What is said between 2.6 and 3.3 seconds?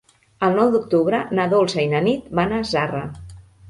a Zarra.